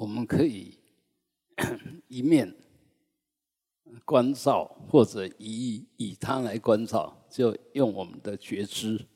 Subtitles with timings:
[0.00, 0.78] 我们可以
[2.08, 2.56] 一面
[4.06, 9.06] 关照，或者以以它来关照，就用我们的觉知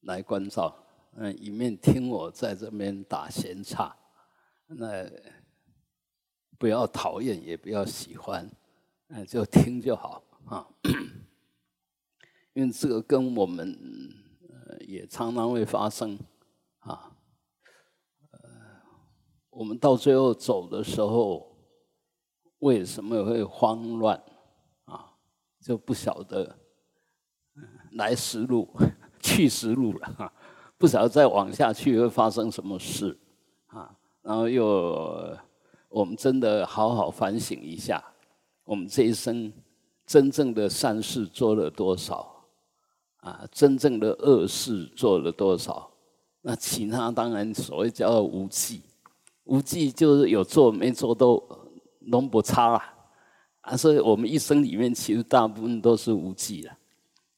[0.00, 0.74] 来关照。
[1.16, 3.94] 嗯，一面听我在这边打闲岔，
[4.68, 5.06] 那
[6.58, 8.50] 不要讨厌，也不要喜欢，
[9.08, 10.66] 嗯，就听就好啊。
[12.54, 13.78] 因为这个跟我们
[14.48, 16.18] 呃也常常会发生
[16.78, 17.14] 啊。
[18.30, 18.40] 呃，
[19.52, 21.54] 我们到最后走的时候，
[22.60, 24.20] 为什么会慌乱
[24.86, 25.12] 啊？
[25.60, 26.56] 就不晓得
[27.92, 28.66] 来时路、
[29.20, 30.32] 去时路了哈。
[30.78, 33.16] 不晓得再往下去会发生什么事
[33.66, 33.94] 啊？
[34.22, 35.36] 然后又
[35.88, 38.02] 我们真的好好反省一下，
[38.64, 39.52] 我们这一生
[40.06, 42.42] 真正的善事做了多少
[43.18, 43.46] 啊？
[43.52, 45.90] 真正的恶事做了多少？
[46.40, 48.80] 那其他当然所谓叫无忌，
[49.44, 51.42] 无忌就是有做没做都
[52.00, 52.94] 弄不差啊。
[53.62, 56.76] 啊，所以我们一生里面其实大部分都是无忌了，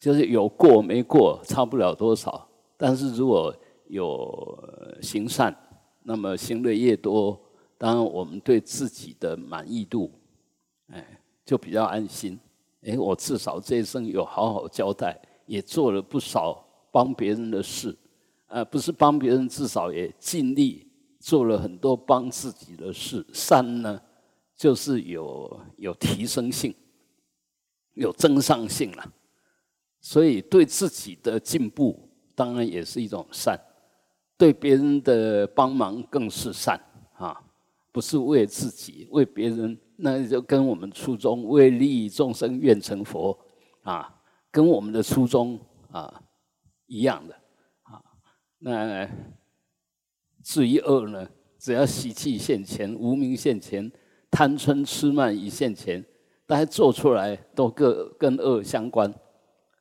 [0.01, 2.49] 就是有过没过差不了多少。
[2.77, 3.55] 但是如果
[3.89, 4.59] 有
[5.03, 5.55] 行善，
[6.03, 7.39] 那么行的越多，
[7.77, 10.11] 当然我们对自己的满意度，
[10.89, 12.39] 哎，就比较安心。
[12.87, 17.95] 哎，我至少这一生有好好交代，也做了不少帮别人的事，
[18.47, 20.87] 呃，不是帮别人，至少也尽力
[21.25, 23.25] 做了很多帮自己的事。
[23.33, 23.99] 善呢，
[24.55, 26.75] 就是有有提升性，
[27.95, 29.13] 有增上性了。
[30.01, 32.11] 所以对自己的进步。
[32.37, 33.57] 当然也是一种善，
[34.37, 36.77] 对别人的帮忙更是善
[37.13, 37.41] 啊！
[37.93, 43.39] 不是为自己，为别人，那就跟我们初衷为利益众生愿成佛
[43.85, 45.57] 啊，跟我们的初衷
[45.93, 46.21] 啊
[46.87, 47.35] 一样的
[47.85, 48.03] 啊。
[48.59, 49.09] 那
[50.45, 51.27] 至于恶呢，
[51.59, 53.91] 只要习气现前、无名现前、
[54.31, 56.05] 贪嗔痴慢疑现前，
[56.47, 59.13] 大家做出来都各跟恶相关。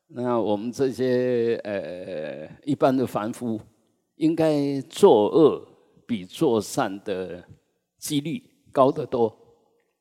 [0.08, 3.60] 那我们这些呃一般的凡夫，
[4.16, 5.68] 应该作恶
[6.08, 7.44] 比做善的
[7.98, 8.42] 几率
[8.72, 9.28] 高得多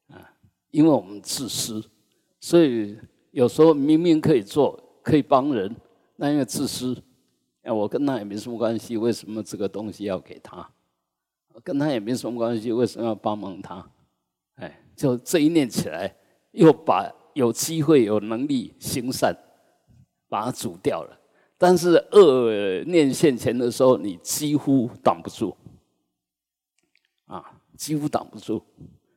[0.09, 0.31] 啊，
[0.71, 1.83] 因为我们自私，
[2.39, 2.97] 所以
[3.33, 5.75] 有时候明明可以做，可以帮人，
[6.17, 6.97] 那因为自私，
[7.63, 10.71] 哎我跟他也没什么关系，为什么这个东西要给他？
[11.65, 13.91] 跟他也没什么关系，为什么要帮忙他？
[14.55, 16.15] 哎，就这一念起来，
[16.53, 19.37] 又把有机会、有能力行善。
[20.33, 21.21] 把它煮掉了，
[21.59, 22.51] 但是恶
[22.87, 25.55] 念现前的时候，你几乎挡不住，
[27.27, 28.65] 啊，几乎挡不住，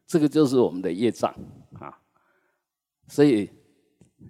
[0.06, 1.34] 这个就是我们的业障
[1.80, 1.98] 啊。
[3.08, 3.50] 所以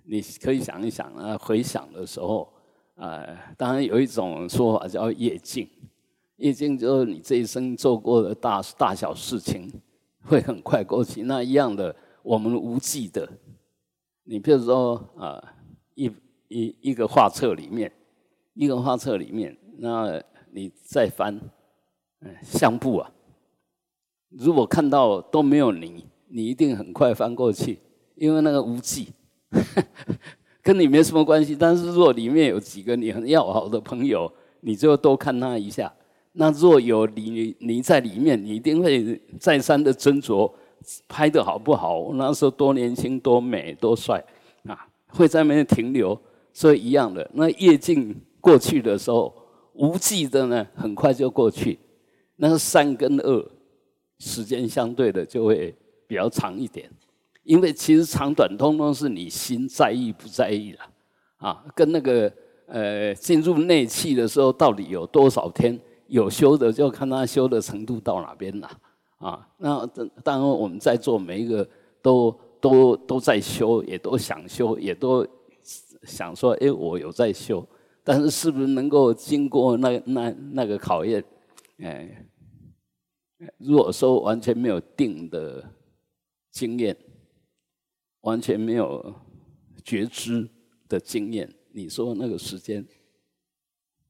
[0.03, 2.53] 你可以想一想啊，回想的时候，
[2.95, 5.67] 呃，当然有一种说法叫业境，
[6.37, 9.71] 业境就是你这一生做过的大大小事情
[10.23, 11.23] 会很快过去。
[11.23, 13.29] 那一样的，我们无记的，
[14.23, 15.53] 你比如说啊，
[15.93, 16.11] 一。
[16.47, 17.91] 一一个画册里面，
[18.53, 21.41] 一个画册里面，那你再翻，
[22.21, 23.11] 嗯，相簿啊，
[24.29, 27.79] 如果看到都没有你，你一定很快翻过去，
[28.13, 29.11] 因为那个无忌，
[30.65, 31.55] 跟你没什么关系。
[31.55, 34.31] 但是若里面有几个你很要好的朋友，
[34.61, 35.93] 你就多看他一下。
[36.31, 40.51] 那若有你你在里面，你一定会再三的斟酌
[41.07, 44.25] 拍的好不好，那时候多年轻、多美、多帅
[44.63, 46.19] 啊，会在那边停留。
[46.51, 49.31] 所以一样的，那业境过去的时候，
[49.73, 51.77] 无际的呢，很快就过去。
[52.37, 53.51] 那个善跟二，
[54.19, 55.75] 时间相对的就会
[56.07, 56.89] 比较长一点。
[57.45, 60.79] 因为其实长短通通是你心在意不在意了
[61.37, 62.29] 啊，跟那个
[62.67, 68.69] 呃进入内气的时候到底有多少天有修的，就看他修的程度到哪边了
[69.19, 69.47] 啊。
[69.59, 69.85] 那
[70.21, 71.65] 当然我们在座每一个
[72.01, 75.25] 都都都在修，也都想修，也都。
[76.03, 77.67] 想说，哎，我有在修，
[78.03, 81.23] 但是是不是能够经过那那那个考验？
[81.79, 82.23] 哎，
[83.57, 85.67] 如果说完全没有定的
[86.51, 86.95] 经验，
[88.25, 89.13] 完全没有
[89.83, 90.49] 觉知
[90.89, 92.83] 的经验，你说那个时间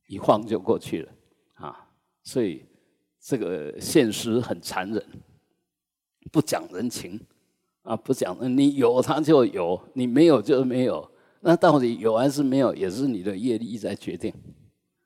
[0.07, 1.12] 一晃就过去了
[1.56, 1.89] 啊！
[2.23, 2.65] 所以
[3.19, 5.06] 这个现实很残忍，
[6.31, 7.19] 不讲人情
[7.81, 11.12] 啊，不讲，你有它就有，你没有就没有。
[11.41, 14.33] 那到底有还是没有，也是你的业力在决定，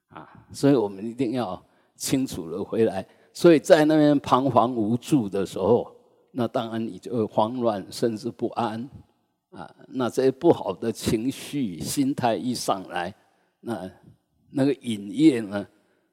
[0.09, 1.61] 啊，所以我们一定要
[1.95, 3.05] 清楚的回来。
[3.33, 5.98] 所以在那边彷徨无助的时候，
[6.31, 8.89] 那当然你就会慌乱，甚至不安，
[9.51, 13.13] 啊，那这些不好的情绪、心态一上来，
[13.61, 13.91] 那
[14.51, 15.67] 那个隐业呢，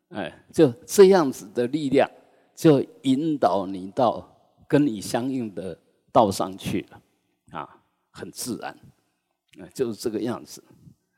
[0.09, 2.11] 哎，就这样子的力量，
[2.55, 4.27] 就引导你到
[4.67, 5.79] 跟你相应的
[6.11, 7.03] 道上去了，
[7.59, 8.73] 啊，很自然，
[9.61, 10.63] 啊，就是这个样子。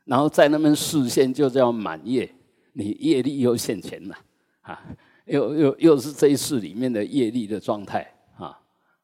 [0.05, 2.29] 然后在那边视线就叫满业，
[2.73, 4.15] 你业力又现前了，
[4.61, 4.83] 啊，
[5.25, 8.11] 又又又是这一世里面的业力的状态，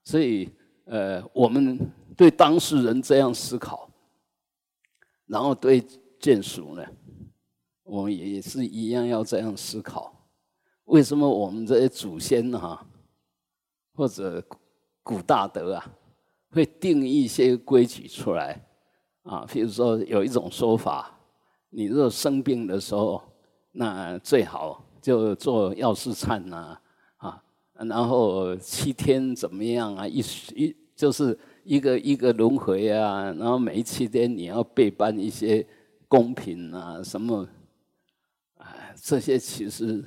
[0.06, 0.50] 所以
[0.86, 1.78] 呃，我们
[2.16, 3.90] 对当事人这样思考，
[5.26, 5.82] 然后对
[6.22, 6.86] 眷属呢，
[7.84, 10.14] 我们也是一样要这样思考。
[10.86, 12.86] 为什么我们这些祖先哈，
[13.96, 14.42] 或者
[15.02, 15.92] 古大德啊，
[16.52, 18.64] 会定一些规矩出来
[19.24, 19.44] 啊？
[19.52, 21.20] 比如说有一种说法，
[21.72, 23.20] 你若生病的时候，
[23.72, 26.82] 那最好就做药师忏呐，啊，
[27.78, 30.08] 然后七天怎么样啊？
[30.08, 30.20] 一
[30.56, 35.66] 一就是一个一个轮回啊，然后每一七天你要备办一些
[36.08, 37.48] 贡品啊，什么，
[38.58, 40.04] 哎，这些其实。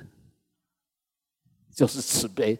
[1.71, 2.59] 就是慈悲，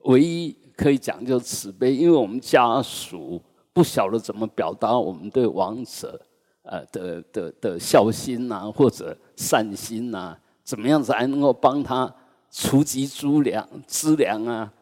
[0.00, 3.40] 唯一可以讲就是慈悲，因为我们家属
[3.72, 6.20] 不晓得怎么表达我们对亡者
[6.64, 12.14] 呃的的的孝心呐，或者善心呐，怎么样子还能够帮他
[12.50, 14.72] 除疾诸粮资粮啊，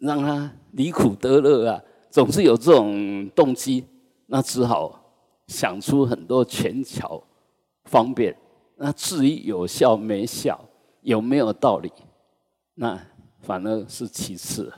[0.00, 3.84] 让他离苦得乐啊，总是有这种动机，
[4.26, 5.00] 那只好
[5.46, 7.22] 想出很多权巧
[7.84, 8.36] 方便。
[8.76, 10.60] 那至于有效没效，
[11.02, 11.92] 有没有道理，
[12.74, 13.00] 那。
[13.46, 14.72] 反而是其次，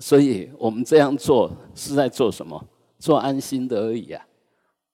[0.00, 2.60] 所以我们这样做是在做什么？
[2.98, 4.26] 做安心的而已啊！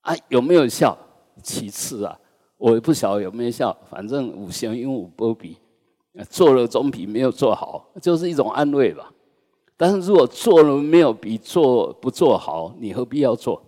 [0.03, 0.95] 啊，有没有效？
[1.43, 2.21] 其次啊，
[2.59, 3.75] 我也不晓得有没有效。
[3.89, 5.57] 反正五行因五波比，
[6.29, 9.13] 做了总比没有做好，就是一种安慰吧。
[9.77, 13.63] 但是如果做了没有比做不做好，你何必要做？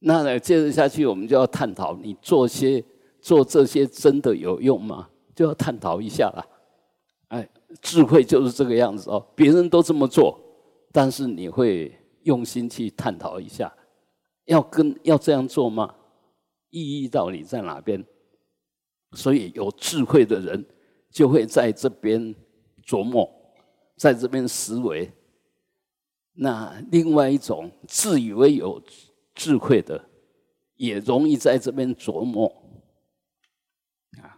[0.00, 2.84] 那呢，接着下去我们就要探讨：你做些
[3.20, 5.08] 做这些真的有用吗？
[5.34, 6.46] 就要探讨一下了。
[7.82, 10.38] 智慧就是这个样子哦，别人都这么做，
[10.92, 11.92] 但是你会
[12.22, 13.70] 用心去探讨一下，
[14.44, 15.92] 要跟要这样做吗？
[16.70, 18.04] 意义到底在哪边？
[19.12, 20.64] 所以有智慧的人
[21.10, 22.34] 就会在这边
[22.84, 23.28] 琢磨，
[23.96, 25.10] 在这边思维。
[26.34, 28.82] 那另外一种自以为有
[29.34, 30.04] 智慧的，
[30.76, 32.46] 也容易在这边琢磨
[34.22, 34.36] 啊，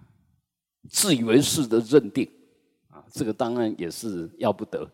[0.88, 2.30] 自以为是的认定
[2.88, 3.04] 啊。
[3.10, 4.84] 这个当然也是要不得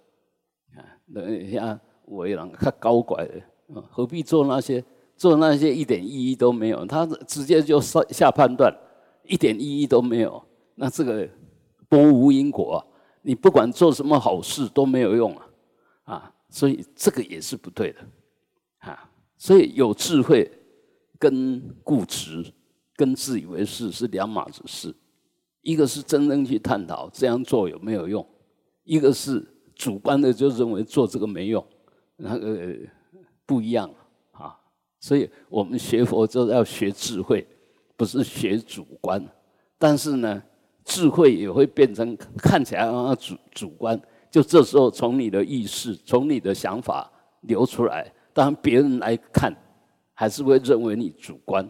[0.74, 0.80] 啊！
[1.14, 3.42] 等下为人他高拐的，
[3.90, 4.82] 何必做那些
[5.16, 6.86] 做那些一点意义都没有？
[6.86, 8.74] 他直接就下下判断，
[9.24, 10.42] 一点意义都没有。
[10.74, 11.28] 那这个
[11.94, 12.84] 波无因果！
[13.22, 15.46] 你不管做什么好事都没有用啊！
[16.04, 18.00] 啊，所以这个也是不对的
[18.78, 19.08] 啊！
[19.38, 20.50] 所以有智慧
[21.18, 22.52] 跟固执
[22.96, 24.94] 跟自以为是是两码子事。
[25.62, 28.26] 一个是真正去探讨这样做有没有用，
[28.82, 29.42] 一个是
[29.74, 31.64] 主观的就认为做这个没用，
[32.16, 32.76] 那个
[33.46, 33.88] 不一样
[34.32, 34.58] 啊。
[35.00, 37.46] 所以我们学佛就要学智慧，
[37.96, 39.24] 不是学主观。
[39.78, 40.42] 但是呢，
[40.84, 44.00] 智慧也会变成看起来啊主主观，
[44.30, 47.10] 就这时候从你的意识、从你的想法
[47.42, 49.54] 流出来，当别人来看
[50.12, 51.68] 还是会认为你主观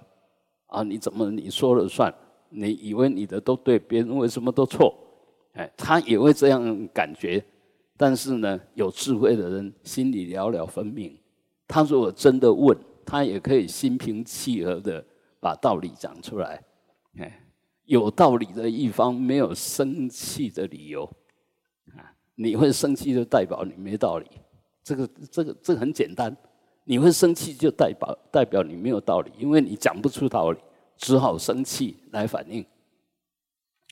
[0.66, 2.12] 啊，你怎么你说了算？
[2.50, 4.94] 你以为你的都对，别人为什么都错？
[5.54, 7.44] 哎，他也会这样感觉。
[7.96, 11.16] 但是呢，有智慧的人心里了了分明。
[11.66, 15.04] 他如果真的问，他也可以心平气和的
[15.40, 16.60] 把道理讲出来。
[17.18, 17.43] 哎，
[17.84, 21.04] 有道理的一方没有生气的理由。
[21.96, 24.26] 啊，你会生气就代表你没道理。
[24.82, 26.36] 这个这个这个很简单。
[26.86, 30.58] 你会生气就代表代表你没有道理，因为你讲不出道理。
[30.96, 32.64] 只好生气来反应，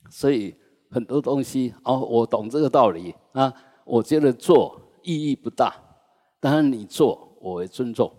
[0.08, 0.54] 所以
[0.88, 3.52] 很多东西哦，我懂这个道理啊，
[3.84, 5.74] 我觉得做意义不大，
[6.38, 8.14] 当然你做我会尊重，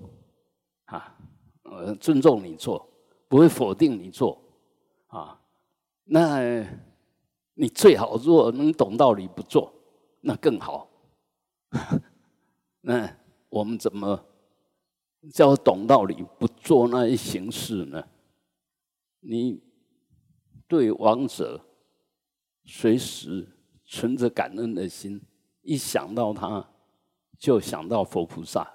[0.83, 1.17] 啊，
[1.63, 2.85] 呃，尊重你做，
[3.29, 4.37] 不会否定你做，
[6.05, 6.65] 那
[7.53, 9.73] 你最好如果能懂道理不做，
[10.21, 10.89] 那更好，
[12.81, 13.17] 那
[13.49, 14.25] 我们怎么
[15.31, 18.03] 叫懂道理不做那些形式呢？
[19.21, 19.61] 你
[20.67, 21.63] 对亡者
[22.65, 23.47] 随时
[23.85, 25.21] 存着感恩的心，
[25.61, 26.69] 一想到他，
[27.37, 28.69] 就想到佛菩萨。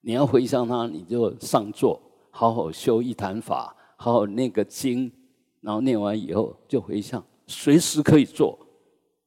[0.00, 2.00] 你要回向他，你就上座，
[2.30, 5.12] 好好修一坛法，好好念个经，
[5.68, 8.58] 然后念完以后就回向，随时可以做，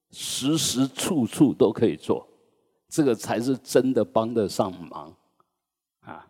[0.10, 2.27] 时时处处都可以做，
[2.89, 5.15] 这个才是真的帮得上忙。
[6.00, 6.25] 啊！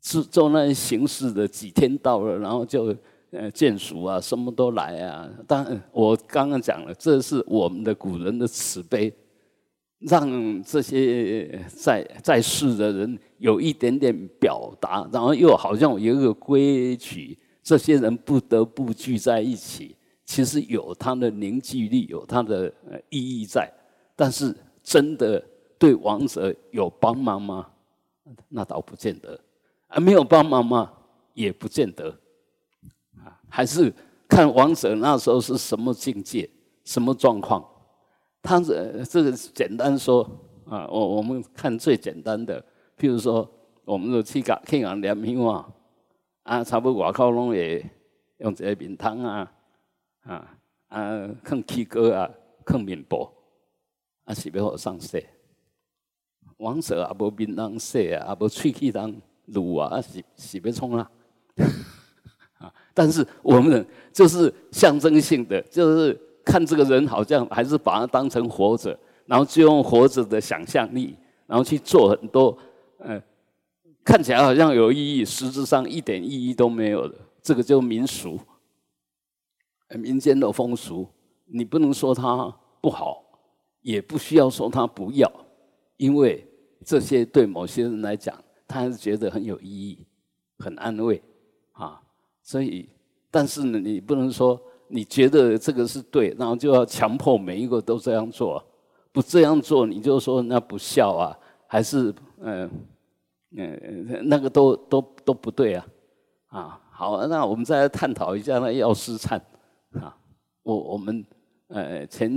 [0.00, 2.94] 是做那些形式的，几天到了，然后就
[3.32, 5.28] 呃见熟啊，什么都来啊。
[5.44, 9.12] 当然，我刚刚讲了，这是我们的古人的慈悲，
[9.98, 19.96] 让这些在在世的人有一点点表达，然后又好像有一个规矩，这些人不得不聚在一起。
[20.26, 22.72] 其实有它的凝聚力，有它的
[23.10, 23.70] 意义在，
[24.16, 25.44] 但是真的
[25.78, 27.68] 对王者有帮忙吗？
[28.48, 29.38] 那倒不见得。
[29.88, 30.90] 啊，没有帮忙吗？
[31.34, 32.08] 也不见得。
[33.18, 33.92] 啊，还是
[34.26, 36.48] 看王者那时候是什么境界、
[36.84, 37.62] 什么状况。
[38.42, 40.22] 他这这个简单说
[40.64, 42.64] 啊，我我们看最简单的，
[42.98, 43.46] 譬如说，
[43.84, 45.70] 我们去讲去讲连米话，
[46.44, 47.84] 啊，差不多外口拢会
[48.38, 49.52] 用一个面汤啊。
[50.22, 50.56] 啊
[50.88, 52.30] 啊，放起歌啊，
[52.64, 53.30] 放面包，
[54.24, 55.18] 啊是要互上色。
[56.58, 59.12] 王者啊，无面当色啊，啊无喙齿当
[59.52, 61.10] 卤啊，啊是是要冲啊。
[62.58, 68.96] 啊，但是我们就是象征性的，就是看这个人好像还是把他当成活着，
[69.26, 72.56] 然后就用活着的想象力，然后去做很多，
[72.98, 73.20] 呃，
[74.04, 78.38] 看起来好像有意义，实质上一点意义都没有的，这个就民俗。
[79.96, 81.06] 民间的风俗，
[81.46, 83.24] 你不能说它不好，
[83.80, 85.30] 也不需要说它不要，
[85.98, 86.44] 因为
[86.84, 90.04] 这些对某些人来讲，他还是觉得很有意义、
[90.58, 91.22] 很安慰
[91.72, 92.00] 啊。
[92.42, 92.88] 所以，
[93.30, 98.62] 但是呢，你不能说你觉得这个是对，然后就要强迫每一个都这样做，
[99.12, 102.68] 不这样做你就说那不孝啊，还是嗯
[103.56, 105.86] 嗯那个都都都不对啊
[106.46, 106.80] 啊。
[106.90, 109.40] 好，那我们再来探讨一下那药师忏。
[109.92, 110.16] 啊，
[110.62, 111.24] 我我们
[111.68, 112.30] 呃前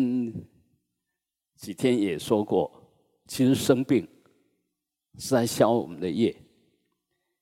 [1.56, 2.72] 几天也说过，
[3.28, 4.08] 其实生病
[5.18, 6.36] 是在消我们的业，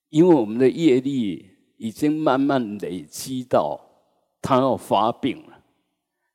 [0.09, 3.79] 因为我们的业力已经慢慢累积到
[4.41, 5.63] 他要发病了。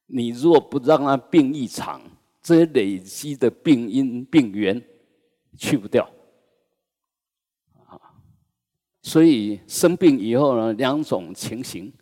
[0.07, 2.03] 你如果不让他病一场，
[2.43, 4.83] 这些累积的病因病源
[5.57, 6.11] 去不掉。
[9.03, 11.93] 所以生病以后呢，两种情形。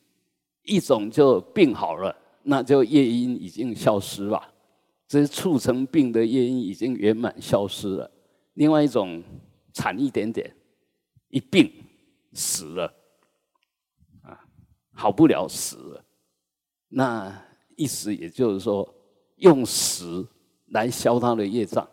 [0.64, 4.52] 一种就病好了，那就业因已经消失了，
[5.06, 8.10] 这促成病的业因已经圆满消失了。
[8.52, 9.22] 另外一种
[9.72, 10.54] 惨一点点，
[11.28, 11.72] 一病
[12.34, 12.94] 死了，
[14.20, 14.44] 啊，
[14.92, 16.04] 好不了死了。
[16.88, 17.34] 那
[17.74, 18.94] 意思也就是说，
[19.36, 20.28] 用死
[20.66, 21.88] 来消他的业障，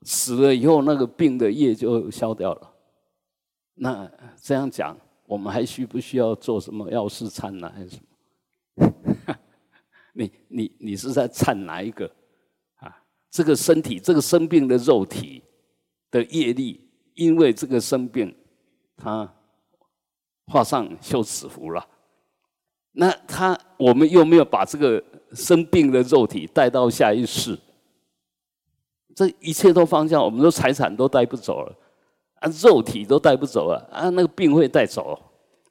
[0.00, 2.72] 死了以后那个病的业就消掉了。
[3.80, 4.10] 那
[4.40, 4.96] 这样讲。
[5.30, 7.72] 我们还需不需要做什么药师忏呢？
[7.72, 8.00] 还是什
[8.74, 9.36] 么？
[10.12, 12.04] 你你你是在忏哪一个
[12.78, 13.00] 啊？
[13.30, 15.40] 这个身体，这个生病的肉体
[16.10, 18.34] 的业力，因为这个生病，
[18.96, 19.32] 他
[20.48, 21.86] 画上休止符了。
[22.90, 25.00] 那他我们又没有把这个
[25.32, 27.56] 生病的肉体带到下一世，
[29.14, 31.72] 这一切都放下，我们的财产都带不走了。
[32.40, 35.18] 啊，肉体都带不走了啊，那个病会带走，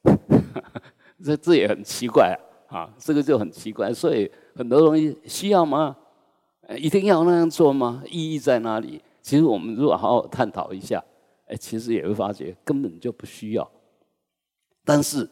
[1.22, 2.34] 这这也很奇怪
[2.68, 3.92] 啊，这个就很奇怪。
[3.92, 5.96] 所以很多东西需要吗？
[6.78, 8.02] 一定要那样做吗？
[8.08, 9.02] 意义在哪里？
[9.20, 11.04] 其实我们如果好好探讨一下，
[11.46, 13.70] 哎，其实也会发觉根本就不需要。
[14.84, 15.28] 但是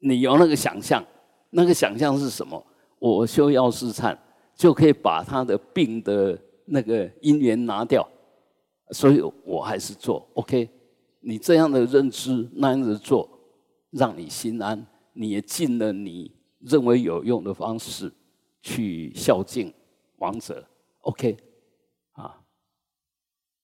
[0.00, 1.04] 你有那个想象，
[1.50, 2.60] 那个想象是什么？
[2.98, 4.16] 我修药师忏
[4.54, 8.06] 就可以把他的病的那个因缘拿掉。
[8.92, 10.68] 所以我还是做 OK，
[11.20, 13.28] 你这样的认知那样子做，
[13.90, 18.12] 让你心安，你也尽了你认为有用的方式
[18.60, 19.72] 去孝敬
[20.18, 20.66] 王者
[21.02, 21.36] OK，
[22.12, 22.40] 啊，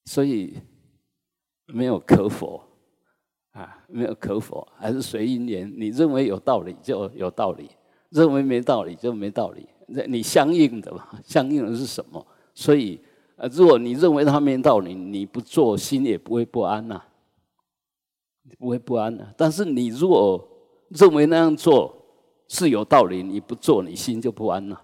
[0.04, 0.54] 所以
[1.66, 2.62] 没有可否
[3.50, 5.72] 啊，没有可否，还是随因缘。
[5.76, 7.70] 你认为有道理就有道理，
[8.10, 9.66] 认为没道理就没道理。
[9.88, 12.24] 那你相应的嘛，相应的是什么？
[12.54, 13.00] 所以。
[13.36, 17.02] 呃，如果你认为他没道理，你不做，心也不会不安呐，
[18.58, 19.34] 不会不安的。
[19.36, 20.48] 但是你如果
[20.88, 21.94] 认为那样做
[22.48, 24.82] 是有道理，你不做，你心就不安了。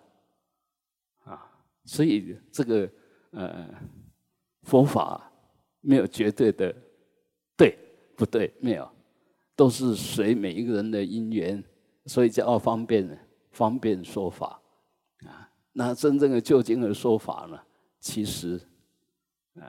[1.25, 1.50] 啊，
[1.87, 2.90] 所以这个
[3.30, 3.66] 呃，
[4.64, 5.32] 佛法
[5.80, 6.75] 没有绝对的
[7.56, 7.78] 对
[8.14, 8.87] 不对，没有，
[9.56, 11.64] 都是随每一个人的因缘，
[12.04, 13.18] 所以叫方便
[13.50, 14.61] 方便说法
[15.25, 15.49] 啊。
[15.73, 17.59] 那真正的究竟的说法呢？
[18.02, 18.61] 其实，
[19.54, 19.64] 呃，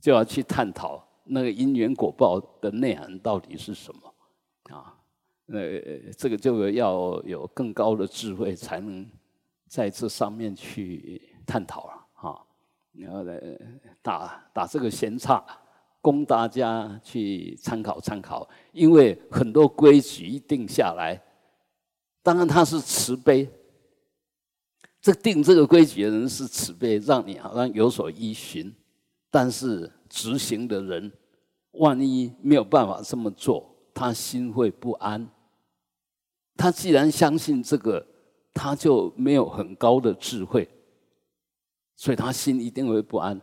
[0.00, 4.14] 就要去探讨那个因缘果报的内涵到底是什么
[4.74, 4.96] 啊？
[5.48, 9.06] 呃，这个就要有更高的智慧，才能
[9.66, 12.46] 在这上面去探讨了哈。
[12.92, 13.38] 然后呢，
[14.00, 15.44] 打打这个闲岔，
[16.00, 18.48] 供大家去参考参考。
[18.72, 21.22] 因为很多规矩一定下来，
[22.22, 23.46] 当然它是慈悲，
[25.04, 28.74] 这定这个规矩的人是慈悲，让你好像有所依循。
[29.30, 31.12] 但是执行的人，
[31.72, 35.28] 万一没有办法这么做，他心会不安。
[36.56, 38.06] 他既然相信这个，
[38.54, 40.66] 他就没有很高的智慧，
[41.96, 43.38] 所以他心一定会不安。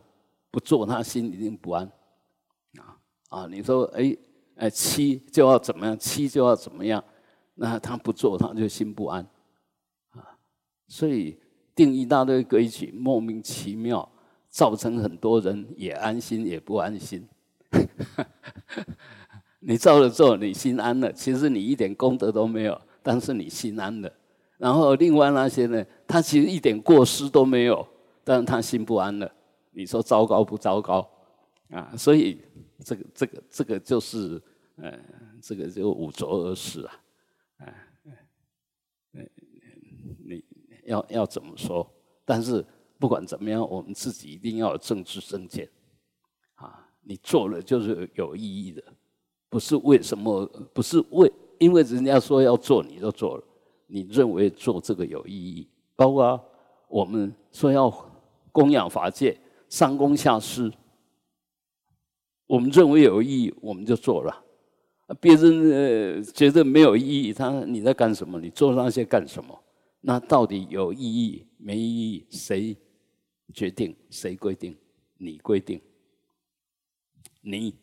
[0.50, 1.86] 不做，他心一定不安。
[2.80, 2.98] 啊
[3.30, 3.48] 啊！
[3.48, 4.18] 你说，哎
[4.56, 5.96] 哎，七就要怎么样？
[6.00, 7.04] 七就要怎么样？
[7.54, 9.24] 那他不做，他就心不安。
[10.10, 10.36] 啊，
[10.88, 11.38] 所以
[11.76, 14.08] 定一大堆规矩，莫名其妙，
[14.50, 17.28] 造成很多人也安心也不安心。
[19.60, 22.82] 你照着做，你心安了，其实你一点功德都没有。
[23.04, 24.14] 但是你心安了，
[24.58, 27.88] 然后另外那些呢，他其实一点过失都没有，
[28.24, 29.32] 但是他心不安了。
[29.72, 31.10] 你说糟糕不糟糕
[31.72, 31.92] 啊？
[31.98, 32.40] 所以
[32.84, 34.40] 这个这个这个就是，
[34.76, 35.00] 呃，
[35.42, 36.94] 这个就五浊而事啊，
[37.58, 37.74] 啊，
[40.24, 40.44] 你
[40.92, 41.90] 要要怎么说？
[42.26, 42.64] 但是
[43.00, 45.68] 不管怎么样，我们自己一定要有政治正见
[46.56, 46.88] 啊！
[47.02, 48.84] 你做了就是有意义的，
[49.50, 50.46] 不是为什么？
[50.74, 51.32] 不是为。
[51.60, 53.44] 因为人家说要做，你就做了。
[53.86, 55.68] 你认为做这个有意义？
[55.96, 56.40] 包括
[56.88, 57.92] 我们说要
[58.52, 59.38] 供养法界、
[59.70, 60.72] 上供下施，
[62.48, 64.44] 我们认为有意义，我们就做了。
[65.20, 68.40] 别人呃觉得没有意义，他你在干什么？
[68.40, 69.60] 你做那些干什么？
[70.02, 72.28] 那到底有意义没意义？
[72.30, 72.76] 谁
[73.54, 73.96] 决定？
[74.10, 74.76] 谁规定？
[75.18, 75.80] 你规定？
[77.42, 77.76] 你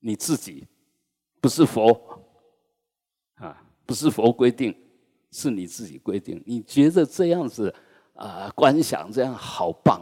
[0.00, 0.66] 你自己
[1.40, 2.22] 不是佛。
[3.34, 4.74] 啊，不是佛规定，
[5.30, 6.42] 是你自己规定。
[6.46, 7.74] 你觉得这样子
[8.14, 10.00] 啊，观想这样好棒，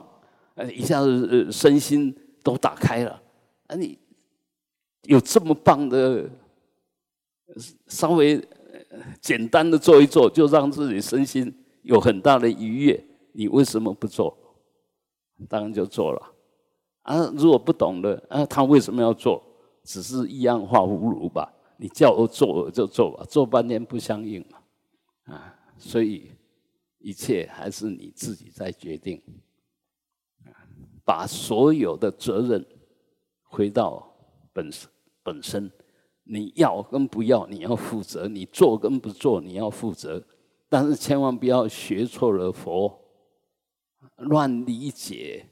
[0.54, 3.20] 呃，一下子身心都打开了。
[3.66, 3.98] 啊，你
[5.02, 6.30] 有这么棒的，
[7.88, 8.36] 稍微
[9.20, 13.04] 简单的做一做，就让自己身心有很大的愉悦。
[13.32, 14.36] 你为什么不做？
[15.48, 16.32] 当然就做了。
[17.02, 19.42] 啊，如果不懂的，啊，他为什么要做？
[19.82, 21.52] 只是一样化葫芦吧。
[21.76, 26.30] 你叫我做我就做吧，做半天不相应嘛，啊，所以
[27.00, 29.20] 一切还是你自己在决定，
[31.04, 32.64] 把所有的责任
[33.42, 34.16] 回到
[34.52, 34.88] 本身
[35.22, 35.70] 本身，
[36.24, 40.22] 你要跟不要你要负责，你做跟不做你要负责，
[40.68, 42.98] 但是千万不要学错了佛，
[44.16, 45.46] 乱理解，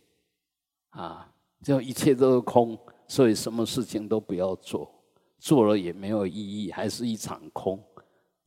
[0.91, 1.33] 啊，
[1.63, 4.91] 就一切都是空，所以什么事情都不要做。
[5.39, 7.83] 做了也没有意义，还是一场空。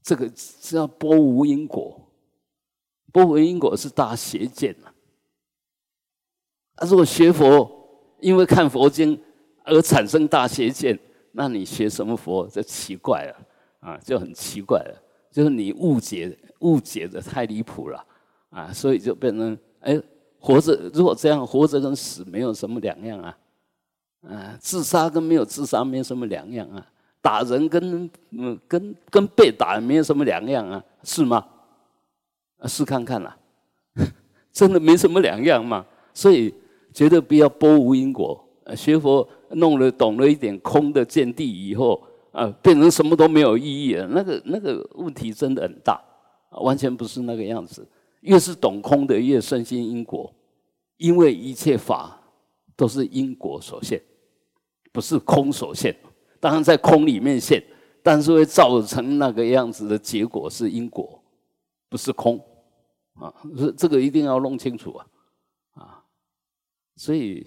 [0.01, 2.09] 这个是要波无因果，
[3.11, 4.73] 波无因果是大邪见。
[4.83, 4.93] 啊，
[6.87, 7.69] 如果学佛，
[8.21, 9.21] 因为看佛经
[9.65, 10.97] 而产生大邪见，
[11.37, 13.35] 那你学什么佛就奇怪了
[13.81, 15.01] 啊，就很奇怪了。
[15.31, 18.03] 就是你误解误解的太离谱了
[18.49, 20.01] 啊，所以就变成哎，
[20.39, 23.37] 活着如果这样活着跟死没有什么两样啊。
[24.27, 26.87] 啊，自杀跟没有自杀没什么两样啊，
[27.21, 31.45] 打人跟嗯跟跟被打没有什么两样啊，是吗？
[32.57, 33.37] 啊，试看看啦，
[34.53, 35.85] 真的没什么两样嘛。
[36.13, 36.53] 所以
[36.93, 38.41] 绝对不要波无因果。
[38.73, 42.01] 学佛弄了懂了一点空的见地以后
[42.31, 44.07] 啊，变成什么都没有意义了。
[44.07, 46.01] 那个那个问题真的很大，
[46.61, 47.85] 完全不是那个样子。
[48.21, 50.33] 越是懂空的，越深信因果，
[50.97, 52.19] 因为一切法
[52.75, 54.01] 都是因果所现。
[54.91, 55.93] 不是空所现，
[56.39, 57.61] 当然在空里面现，
[58.01, 61.21] 但是会造成那个样子的结果是因果，
[61.89, 62.39] 不是空
[63.15, 65.05] 啊，这这个一定要弄清楚啊
[65.73, 66.03] 啊！
[66.95, 67.45] 所以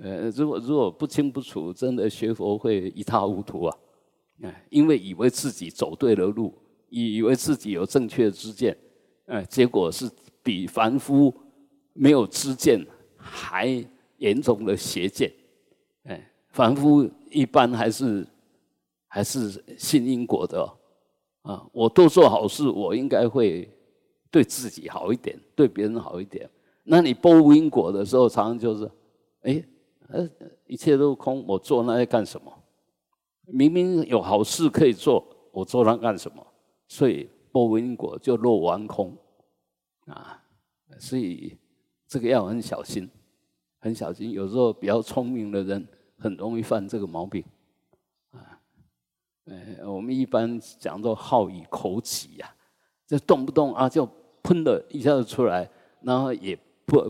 [0.00, 3.76] 呃，如果如果不清不楚，真的学佛会一塌糊涂啊！
[4.42, 6.54] 哎，因为以为自己走对了路，
[6.88, 8.76] 以为自己有正确的知见，
[9.26, 10.08] 哎，结果是
[10.42, 11.34] 比凡夫
[11.92, 12.80] 没有知见
[13.16, 13.84] 还
[14.18, 15.32] 严重的邪见。
[16.04, 18.26] 哎凡夫一般还是
[19.06, 20.62] 还是信因果的
[21.42, 21.64] 啊！
[21.72, 23.68] 我多做好事，我应该会
[24.30, 26.48] 对自己好一点，对别人好一点。
[26.84, 28.90] 那你不因果的时候，常常就是，
[29.42, 29.64] 哎，
[30.08, 30.28] 呃，
[30.66, 32.52] 一切都空，我做那些干什么？
[33.46, 36.46] 明明有好事可以做，我做那干什么？
[36.88, 39.16] 所以不因果就落完空
[40.06, 40.42] 啊！
[40.98, 41.56] 所以
[42.06, 43.08] 这个要很小心，
[43.78, 44.32] 很小心。
[44.32, 45.86] 有时候比较聪明的人。
[46.20, 47.44] 很容易犯这个毛病，
[48.32, 48.60] 啊，
[49.44, 52.54] 呃，我们一般讲做好以口起呀，
[53.06, 54.04] 这动不动啊就
[54.42, 55.70] 喷的一下子出来，
[56.02, 57.08] 然后也不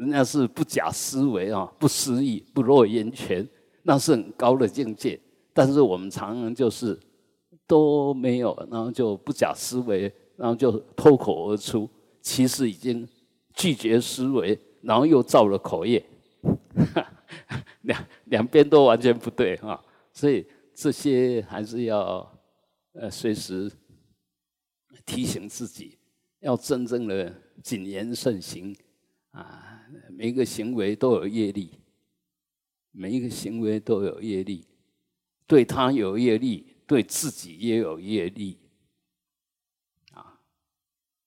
[0.00, 3.46] 人家是不假思维啊，不思议，不落言泉，
[3.82, 5.20] 那是很高的境界。
[5.52, 6.98] 但是我们常人就是
[7.66, 11.86] 都没有，然后就不假思维，然后就脱口而出，
[12.22, 13.06] 其实已经
[13.52, 16.02] 拒绝思维，然后又造了口业，
[17.82, 19.78] 两两边都完全不对啊。
[20.14, 22.26] 所以这些还是要
[22.94, 23.70] 呃随时
[25.04, 25.98] 提醒自己，
[26.40, 27.30] 要真正的
[27.62, 28.74] 谨言慎行
[29.30, 29.66] 啊。
[30.10, 31.80] 每一个行为都有业力，
[32.90, 34.66] 每一个行为都有业力。
[35.46, 38.60] 对他有业力，对自己也有业力。
[40.12, 40.40] 啊，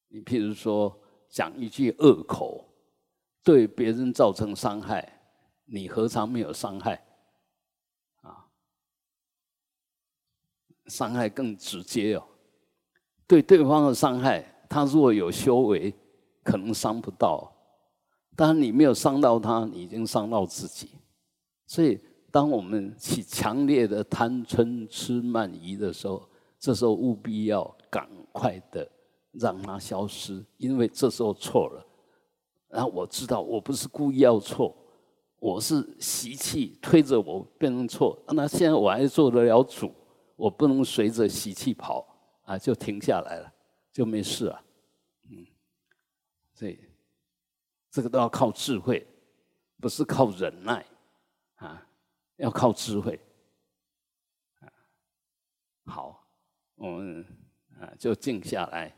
[0.07, 2.73] 你譬如说讲一句恶口，
[3.43, 5.21] 对别人造成伤害，
[5.65, 7.05] 你何尝没有伤害？
[8.21, 8.47] 啊，
[10.85, 12.25] 伤害更直接哦。
[13.27, 15.93] 对对方的伤害，他如果有修为，
[16.43, 17.52] 可能伤不到；
[18.35, 20.89] 但你没有伤到他，你已经伤到自己。
[21.65, 21.99] 所以。
[22.33, 26.27] 当我们起强烈的贪嗔痴慢疑的时候，
[26.59, 28.89] 这时候务必要赶快的
[29.33, 31.85] 让它消失，因为这时候错了。
[32.69, 34.75] 然后我知道我不是故意要错，
[35.37, 38.17] 我是习气推着我变成错。
[38.29, 39.93] 那现在我还做得了主，
[40.35, 42.03] 我不能随着习气跑
[42.45, 43.53] 啊，就停下来了，
[43.91, 44.59] 就没事了。
[45.29, 45.45] 嗯，
[46.51, 46.79] 所以
[47.93, 49.05] 这个都要靠智慧，
[49.79, 50.83] 不是靠忍耐
[51.57, 51.87] 啊。
[52.37, 53.19] 要靠智慧，
[55.85, 56.27] 好，
[56.73, 57.23] 我们
[57.79, 58.97] 啊就静下来，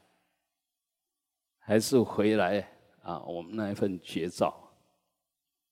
[1.60, 2.62] 还是回来
[3.02, 3.20] 啊？
[3.24, 4.74] 我们那一份绝招，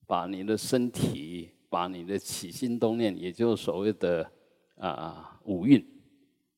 [0.05, 4.29] 把你的身体，把你的起心动念，也就是所谓的
[4.75, 5.81] 啊五蕴，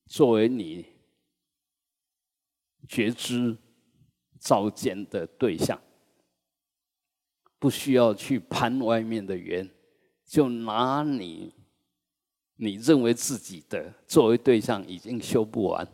[0.06, 0.84] 作为你
[2.88, 3.56] 觉知
[4.40, 5.80] 照见的对象，
[7.58, 9.70] 不需要去攀外面的缘。
[10.24, 11.54] 就拿你
[12.56, 15.86] 你认为自己的作为对象已经修不完，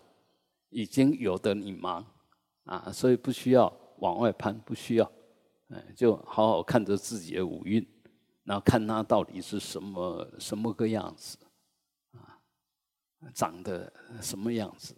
[0.70, 2.02] 已经有的你忙
[2.64, 5.12] 啊，所以不需要往外攀，不需要，
[5.68, 7.86] 哎，就好好看着自己的五蕴，
[8.44, 11.36] 然后看它到底是什么什么个样子
[12.12, 12.40] 啊，
[13.34, 14.96] 长得什么样子，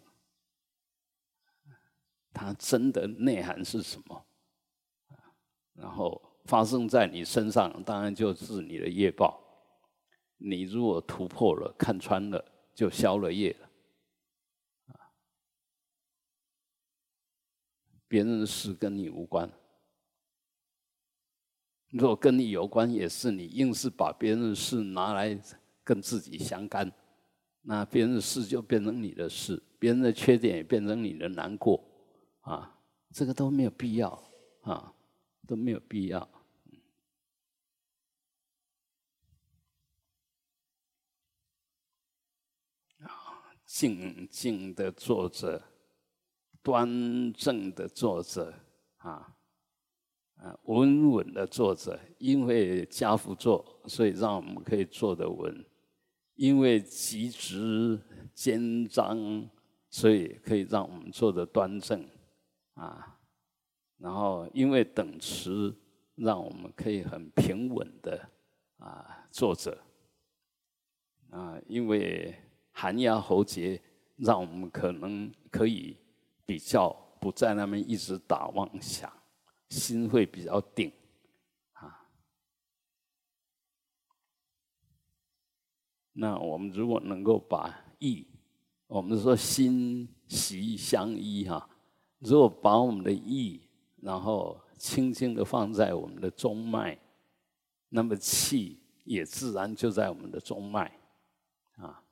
[2.32, 4.26] 它真的内涵是什么
[5.72, 6.30] 然后。
[6.44, 9.40] 发生在你身上，当然就是你的业报。
[10.36, 13.70] 你如果突破了、看穿了，就消了业了。
[18.06, 19.50] 别人的事跟你无关。
[21.88, 25.36] 若跟你有关，也是你硬是把别人的事拿来
[25.82, 26.92] 跟自己相干，
[27.62, 31.82] 那别人的事就变成你的事，别人的缺点也变成你的难过，
[32.42, 32.78] 啊，
[33.12, 34.10] 这个都没有必要，
[34.62, 34.93] 啊，
[35.46, 36.28] 都没有必要。
[43.66, 45.60] 静静的坐着，
[46.62, 48.54] 端正的坐着，
[48.98, 49.36] 啊
[50.36, 51.98] 啊，稳稳的坐着。
[52.18, 55.52] 因为家父坐，所以让我们可以坐得稳；
[56.34, 58.00] 因为脊直
[58.32, 59.50] 肩张，
[59.90, 62.08] 所以可以让我们坐得端正，
[62.74, 63.18] 啊。
[63.98, 65.74] 然后因为等持，
[66.14, 68.28] 让我们可以很平稳的
[68.78, 69.76] 啊坐着，
[71.30, 72.34] 啊，因为。
[72.76, 73.80] 寒牙喉结，
[74.16, 75.96] 让我们可能可以
[76.44, 79.08] 比较不在那边一直打妄想，
[79.68, 80.90] 心会比较定
[81.74, 82.10] 啊。
[86.14, 88.26] 那我们如果能够把意，
[88.88, 91.70] 我们说心息相依哈，
[92.18, 93.63] 如果把我们的意，
[94.04, 96.98] 然后轻轻的放在我们的中脉，
[97.88, 101.00] 那么气也自然就在我们的中脉
[101.76, 102.04] 啊。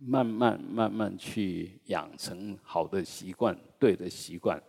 [0.00, 4.60] 慢慢慢慢去养成好的习惯，对的习惯，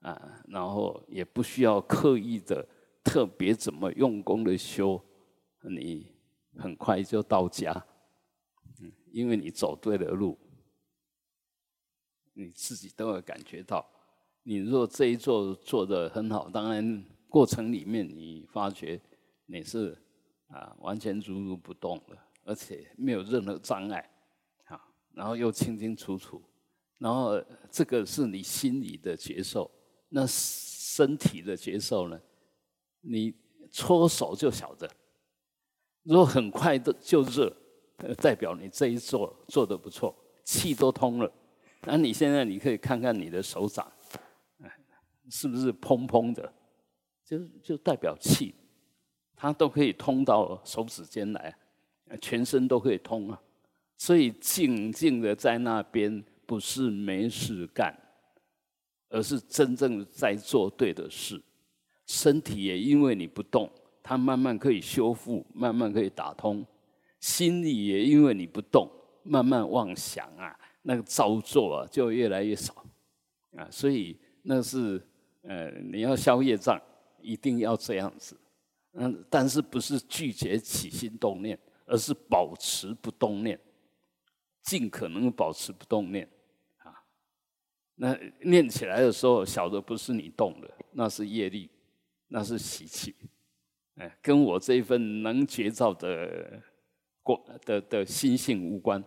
[0.00, 2.66] 啊，然后也不需要刻意的
[3.02, 5.02] 特别怎么用功的修，
[5.62, 6.06] 你
[6.58, 7.72] 很快就到家，
[8.80, 10.38] 嗯，因为你走对了路，
[12.34, 13.88] 你自己都会感觉到。
[14.42, 19.00] 你若这一做做的很好，当然过程里面你发觉
[19.46, 19.96] 你是
[20.48, 23.98] 啊完全如如不动的，而且没有任何障碍。
[24.64, 24.80] 啊
[25.14, 26.42] 然后又清清楚楚，
[26.96, 27.38] 然后
[27.70, 29.70] 这个是你心里的接受，
[30.08, 32.18] 那身体的接受呢？
[33.02, 33.34] 你
[33.70, 34.88] 搓手就晓得，
[36.02, 37.54] 如果很快的就热，
[38.22, 41.30] 代表你这一做做的不错，气都通了。
[41.82, 43.92] 那你现在你可以看看你的手掌，
[45.32, 46.52] 是不是砰砰的？
[47.24, 48.54] 就就代表气，
[49.34, 51.56] 它都可以通到手指尖来，
[52.20, 53.40] 全身都可以通啊。
[53.96, 57.98] 所以静静的在那边，不是没事干，
[59.08, 61.42] 而是真正在做对的事。
[62.06, 63.70] 身体也因为你不动，
[64.02, 66.62] 它慢慢可以修复，慢慢可以打通。
[67.20, 68.90] 心里也因为你不动，
[69.22, 72.84] 慢慢妄想啊，那个造作啊就越来越少
[73.56, 73.66] 啊。
[73.70, 75.00] 所以那是
[75.42, 76.80] 呃，你要消业障，
[77.20, 78.36] 一定要这样子。
[78.92, 83.58] 嗯，但是不是拒绝起心动念，而是保持不动念。
[84.62, 86.24] 尽可能保持不动念，
[86.78, 87.02] 啊，
[87.96, 91.68] 那念起来的时候，晓得不是你动的，那是业力，
[92.28, 93.12] 那是习气，
[93.96, 96.62] 哎，跟我这一份能觉照的
[97.24, 99.02] 过的的心性无关，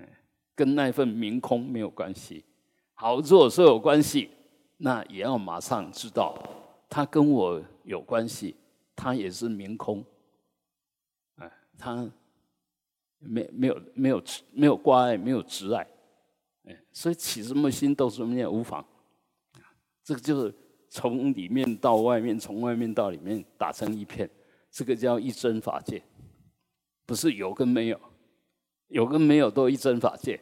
[0.00, 0.18] 哎，
[0.52, 2.44] 跟那份明空没有关系。
[2.94, 4.30] 好，如果说有关系，
[4.76, 6.36] 那也要马上知道，
[6.88, 8.56] 他跟我有关系，
[8.96, 10.04] 他也是明空，
[11.36, 12.10] 哎，他。
[13.24, 15.86] 没没有没有没有挂碍，没有执碍，
[16.64, 18.84] 哎，所以起什么心动什么念无妨，
[20.02, 20.52] 这个就是
[20.88, 24.28] 从里面到外面，从外面到里面打成一片，
[24.72, 26.02] 这个叫一真法界，
[27.06, 28.00] 不是有跟没有，
[28.88, 30.40] 有跟没有都一真法界，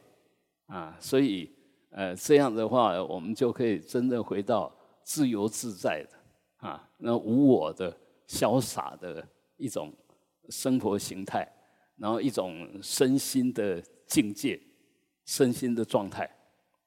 [0.64, 1.52] 啊，所以
[1.90, 9.26] 呃这样的话，我们就可以真正回到自由自在的啊，那无我的潇洒的
[9.56, 9.92] 一种
[10.48, 11.46] 生活形态。
[11.96, 14.58] 然后一种身心的境界，
[15.26, 16.24] 身心的状态，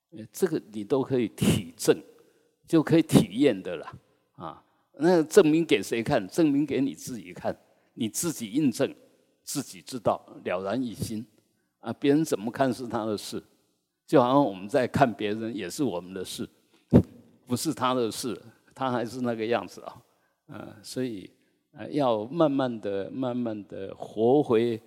[0.10, 1.96] 呃这个你都可以体证，
[2.66, 3.94] 就可以体验的了
[4.38, 4.66] 啊。
[4.94, 6.28] 那证明给谁看？
[6.28, 7.56] 证明给你自己看，
[7.94, 8.92] 你自己印证，
[9.44, 11.24] 自己知道了然于心
[11.80, 11.94] 啊。
[11.94, 13.44] 别人怎么看是他的事，
[14.14, 16.48] 就好像我们在看别人也是我们的事，
[17.48, 18.40] 不是他的事，
[18.76, 20.02] 他还是那个样子啊。
[20.50, 21.28] 嗯，所以
[21.72, 24.80] 呃，要慢慢的、慢慢的活回。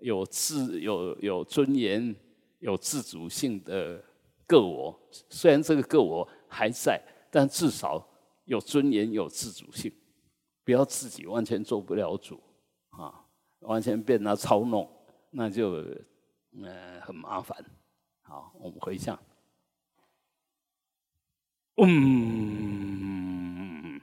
[0.00, 2.14] 有自有有尊严、
[2.60, 4.00] 有自主性的
[4.46, 4.96] 个我，
[5.28, 8.08] 虽然这个个我还在，但至少
[8.44, 9.92] 有尊严、有自主性。
[10.62, 12.40] 不要自己完全做不了主
[12.90, 13.12] 啊，
[13.62, 14.88] 完全被他操弄，
[15.30, 15.84] 那就
[16.62, 17.58] 呃很麻烦。
[18.28, 19.18] 好，我们回向。
[21.76, 23.98] 嗯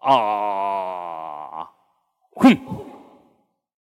[0.00, 1.70] 啊，
[2.32, 2.83] 哼。